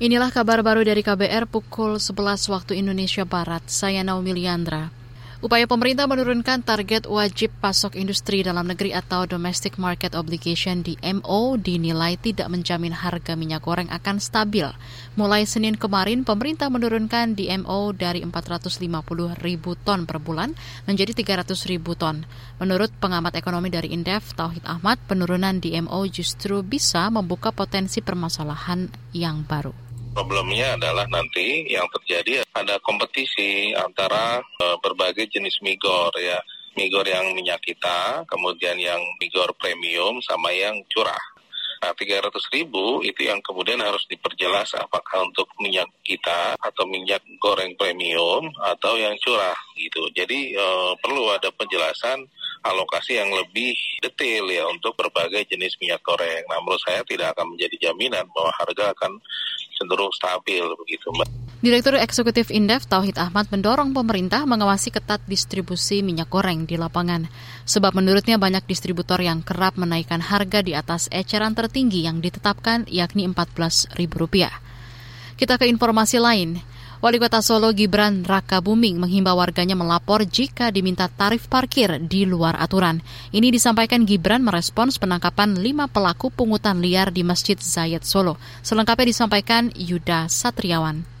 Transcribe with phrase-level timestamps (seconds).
[0.00, 3.68] Inilah kabar baru dari KBR pukul 11 waktu Indonesia Barat.
[3.68, 4.88] Saya Naomi Liandra.
[5.44, 12.16] Upaya pemerintah menurunkan target wajib pasok industri dalam negeri atau Domestic Market Obligation DMO dinilai
[12.16, 14.72] tidak menjamin harga minyak goreng akan stabil.
[15.20, 18.80] Mulai Senin kemarin, pemerintah menurunkan DMO dari 450
[19.36, 20.56] ribu ton per bulan
[20.88, 22.24] menjadi 300 ribu ton.
[22.56, 29.44] Menurut pengamat ekonomi dari Indef, Tauhid Ahmad, penurunan DMO justru bisa membuka potensi permasalahan yang
[29.44, 29.89] baru.
[30.10, 36.38] Problemnya adalah nanti yang terjadi ada kompetisi antara uh, berbagai jenis migor ya.
[36.74, 41.18] Migor yang minyak kita, kemudian yang migor premium sama yang curah.
[41.80, 47.72] Nah, 300 ribu itu yang kemudian harus diperjelas apakah untuk minyak kita atau minyak goreng
[47.80, 50.04] premium atau yang curah gitu.
[50.12, 52.20] Jadi uh, perlu ada penjelasan
[52.68, 53.72] alokasi yang lebih
[54.04, 56.44] detail ya untuk berbagai jenis minyak goreng.
[56.52, 59.16] Nah, menurut saya tidak akan menjadi jaminan bahwa harga akan
[59.80, 61.28] cenderung stabil begitu Mbak.
[61.60, 67.28] Direktur Eksekutif Indef Tauhid Ahmad mendorong pemerintah mengawasi ketat distribusi minyak goreng di lapangan.
[67.68, 73.28] Sebab menurutnya banyak distributor yang kerap menaikkan harga di atas eceran tertinggi yang ditetapkan yakni
[73.28, 74.48] Rp14.000.
[75.36, 76.60] Kita ke informasi lain.
[77.00, 82.60] Wali Kota Solo Gibran Raka Buming menghimbau warganya melapor jika diminta tarif parkir di luar
[82.60, 83.00] aturan.
[83.32, 88.36] Ini disampaikan Gibran merespons penangkapan lima pelaku pungutan liar di Masjid Zayed Solo.
[88.60, 91.19] Selengkapnya disampaikan Yuda Satriawan.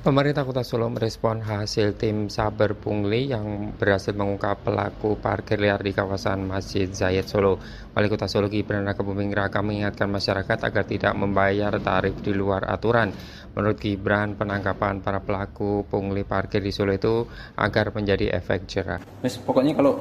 [0.00, 5.92] Pemerintah Kota Solo merespon hasil tim Saber Pungli yang berhasil mengungkap pelaku parkir liar di
[5.92, 7.60] kawasan Masjid Zayed Solo.
[7.92, 12.64] Wali Kota Solo Gibran Raka Buming Raka mengingatkan masyarakat agar tidak membayar tarif di luar
[12.72, 13.12] aturan.
[13.52, 17.28] Menurut Gibran, penangkapan para pelaku pungli parkir di Solo itu
[17.60, 19.04] agar menjadi efek jerah.
[19.20, 20.00] Mas, pokoknya kalau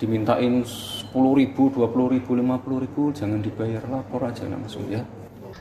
[0.00, 5.04] dimintain 10 ribu, 20 ribu, 50 ribu, jangan dibayar lapor aja langsung ya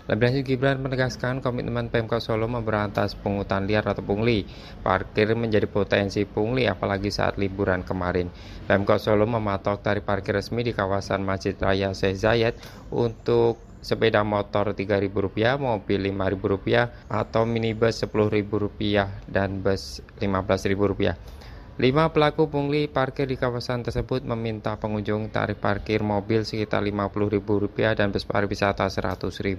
[0.10, 4.44] lebih lanjut Gibran menegaskan komitmen Pemkot Solo memberantas pungutan liar atau pungli.
[4.84, 8.28] Parkir menjadi potensi pungli apalagi saat liburan kemarin.
[8.68, 12.56] Pemkot Solo mematok tarif parkir resmi di kawasan Masjid Raya Syekh Zayed
[12.92, 21.43] untuk sepeda motor Rp3.000, mobil Rp5.000 atau minibus Rp10.000 dan bus Rp15.000.
[21.74, 28.14] Lima pelaku pungli parkir di kawasan tersebut meminta pengunjung tarif parkir mobil sekitar Rp50.000 dan
[28.14, 29.58] bus pariwisata Rp100.000.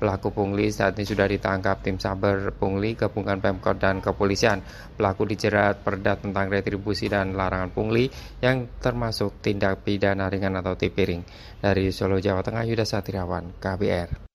[0.00, 4.64] Pelaku pungli saat ini sudah ditangkap tim saber pungli gabungan Pemkot dan kepolisian.
[4.96, 8.08] Pelaku dijerat perda tentang retribusi dan larangan pungli
[8.40, 11.28] yang termasuk tindak pidana ringan atau tipiring.
[11.60, 14.32] Dari Solo, Jawa Tengah, Yuda Satriawan, KBR.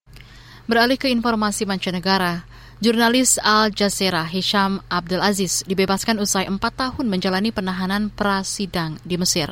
[0.70, 2.46] Beralih ke informasi mancanegara,
[2.78, 9.50] jurnalis Al Jazeera Hisham Abdul Aziz dibebaskan usai empat tahun menjalani penahanan prasidang di Mesir.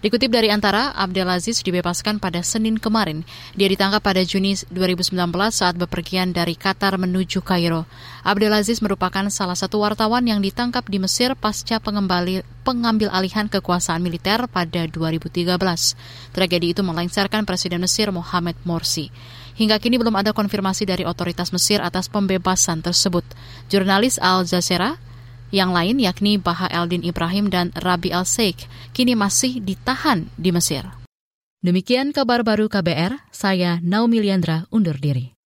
[0.00, 3.20] Dikutip dari Antara, Abdelaziz dibebaskan pada Senin kemarin.
[3.52, 5.12] Dia ditangkap pada Juni 2019
[5.52, 7.84] saat bepergian dari Qatar menuju Kairo.
[8.24, 14.48] Abdelaziz merupakan salah satu wartawan yang ditangkap di Mesir pasca pengembali, pengambil alihan kekuasaan militer
[14.48, 15.44] pada 2013.
[16.32, 19.12] Tragedi itu melengsarkan Presiden Mesir Mohamed Morsi.
[19.60, 23.28] Hingga kini belum ada konfirmasi dari otoritas Mesir atas pembebasan tersebut.
[23.68, 24.96] Jurnalis Al Jazeera
[25.52, 28.64] yang lain yakni Baha Eldin Ibrahim dan Rabi Al-Sheikh
[28.96, 30.88] kini masih ditahan di Mesir.
[31.60, 35.39] Demikian kabar baru KBR, saya Naomi Liandra undur diri.